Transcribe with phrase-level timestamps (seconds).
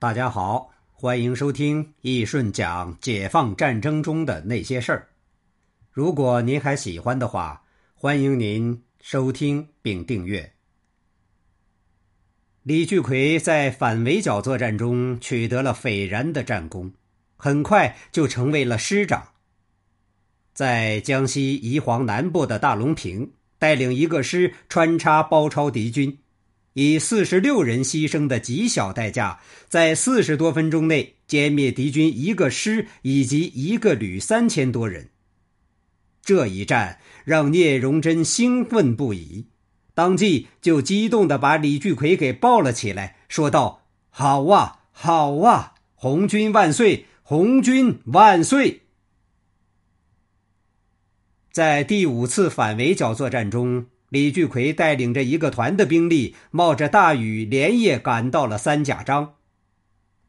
[0.00, 5.08] 大家好，欢迎收听易顺讲解放战争中的那些事儿。
[5.90, 7.64] 如果您还喜欢的话，
[7.96, 10.52] 欢迎您收听并订阅。
[12.62, 16.92] 李聚奎在反围剿作战中取得了斐然的战功，
[17.34, 19.30] 很快就成为了师长。
[20.54, 26.20] 在江西宜黄南部的大龙坪，带领一个师穿插包抄敌军。
[26.78, 35.08] 以四十六人牺牲的极小代价，在四十多分钟内歼灭敌军一个师以及一个旅三千多人。
[36.22, 39.46] 这一战让聂荣臻兴奋不已，
[39.92, 48.82] 当即就激动地把李聚奎给抱了起来，说道：“好啊，好啊，红军万岁，红军万岁！”
[51.50, 53.86] 在第五次反围剿作战中。
[54.10, 59.34] 李聚奎带领着一个团的兵力，冒着大雨，连夜赶到了三甲张。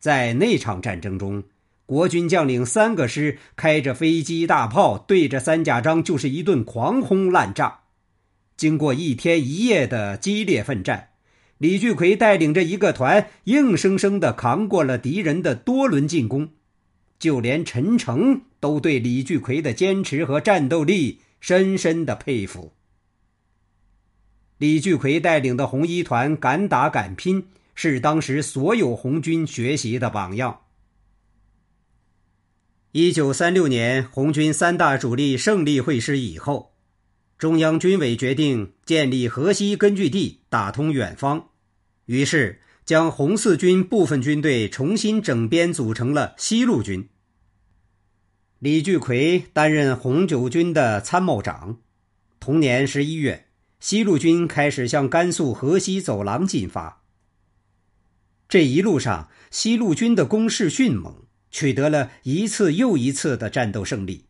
[0.00, 1.44] 在那场战争中，
[1.86, 7.80] 国军将领三个师开着飞机、大炮，对着三甲张就是一顿狂轰滥炸。
[8.56, 11.10] 经过一天一夜的激烈奋战，
[11.58, 16.50] 李聚奎带领着一个团，硬生生的扛过了敌人的多轮进攻。
[17.20, 22.72] 就连陈诚都对李聚奎的坚持和战斗力深深的佩服。
[24.58, 30.62] 李聚奎带领的红一团敢打敢拼，是当时所有红军学习的榜样。
[32.90, 36.72] 一九三六年，红军三大主力胜利会师以后，
[37.38, 41.50] 中央军委决定建立河西根据地，打通远方，
[42.06, 47.08] 于是将红四军部分军队重新整编，组成了西路军。
[48.58, 51.78] 李聚奎担任红九军的参谋长。
[52.40, 53.44] 同年十一月。
[53.80, 57.02] 西路军开始向甘肃河西走廊进发。
[58.48, 64.24] 这一路上，西路军的攻势迅猛，取得了一次又一次的战斗胜利。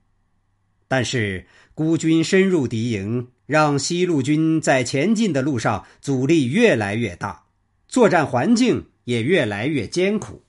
[0.88, 7.44] 但是，孤军深入敌营，让西路军在前进的路上阻力越来越大，
[7.86, 10.42] 作战环境也越来越艰苦。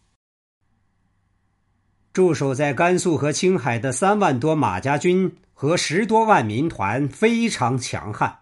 [2.12, 8.40] 驻守在甘肃和青海的三万多马家军和十多万民团非常强悍。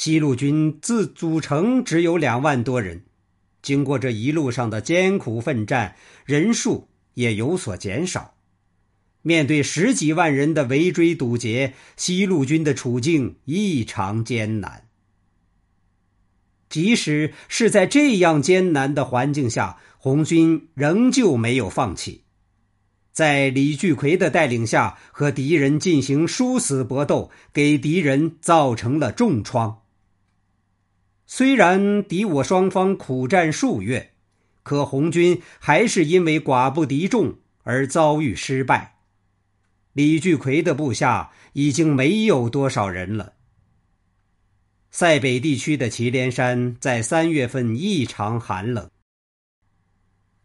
[0.00, 3.02] 西路军自组成只有两万多人，
[3.60, 5.94] 经过这一路上的艰苦奋战，
[6.24, 8.32] 人数也有所减少。
[9.20, 14.88] 面对十几万人的围追堵截，西路军的处境异常艰难。
[16.70, 22.22] 即使是在这样艰难的环境下，红军仍旧没有放弃，
[23.12, 29.76] 在李聚奎的带领下，和敌人进行殊死搏斗，给敌人造成了重创。
[31.32, 34.14] 虽然敌我双方苦战数月，
[34.64, 38.96] 可红军还是因为寡不敌众而遭遇失败。
[39.92, 43.34] 李聚奎的部下已经没有多少人了。
[44.90, 48.90] 塞北地区的祁连山在三月份异常寒冷，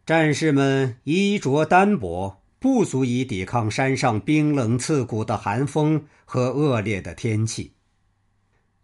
[0.06, 7.72] 战士们衣着单薄，不足以抵抗山上冰冷刺骨的寒风和恶劣的天气。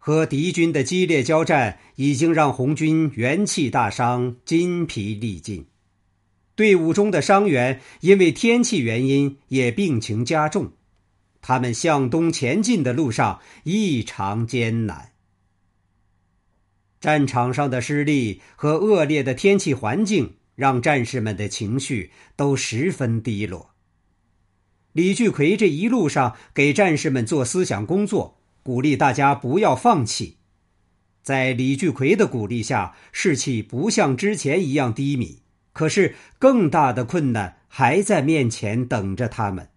[0.05, 5.65] 和敌军的激烈交战已经让红军元气大伤、筋疲力尽，
[6.57, 10.73] 队伍中的伤员因为天气原因也病情加重，
[11.41, 15.13] 他们向东前进的路上异常艰难。
[16.99, 23.69] 战场上的失利和恶劣的天气环境让战士们的情绪都十分低落。
[24.91, 28.42] 李聚奎这一路上给战士们做思想工作。
[28.63, 30.37] 鼓励大家不要放弃，
[31.21, 35.43] 在李聚奎的鼓励下，士气不像之前一样低迷。
[35.73, 39.69] 可是，更大的困难还在面前等着他们。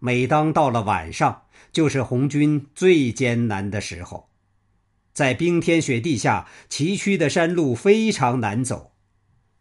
[0.00, 4.30] 每当到了晚上，就是红军最艰难的时候，
[5.12, 8.92] 在冰天雪地下，崎岖的山路非常难走，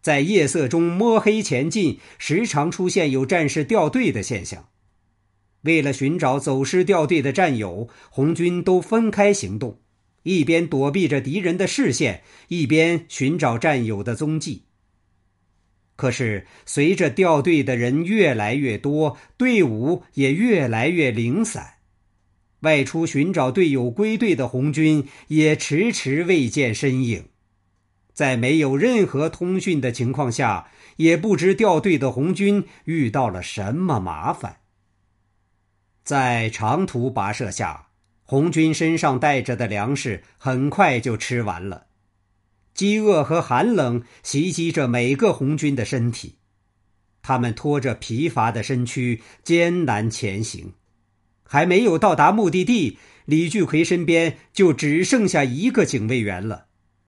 [0.02, 4.70] 在夜色中摸黑前进，时常出现有战士掉队的现象。
[5.68, 9.82] 为了寻找走失掉队的战友，红军都分开行动，
[10.24, 14.64] 一边躲避着敌人的视线，一边寻找战友的踪迹。
[15.98, 21.74] 可是，随着掉队的人越来越多，队伍也越来越零散，
[22.62, 27.26] 外出寻找队友归队的红军也迟迟未见身影。
[28.14, 34.58] 在没有任何通讯的情况下，也不知掉队的红军遇到了什么麻烦。
[36.08, 37.88] 在长途跋涉下，
[38.24, 41.88] 红军身上带着的粮食很快就吃完了。
[42.74, 46.38] 饥饿和寒冷袭击着每个红军的身体，
[47.22, 50.72] 他们拖着疲乏的身躯艰难前行。
[51.44, 56.67] 还没有到达目的地，李聚奎身边就只剩下一个警卫员了。